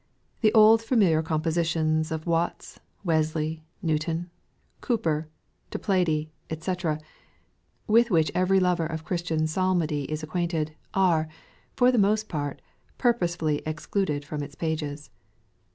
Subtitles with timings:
[0.39, 4.31] The old familiar compositions of Watts, Wesley, Newton,
[4.81, 5.27] Cowper,
[5.69, 6.75] Toplady, &c.,
[7.85, 11.27] with which every lover of Christian psalmody is acquainted, are,
[11.75, 12.63] for the most part,
[12.97, 15.11] purposely ex cluded from its pages.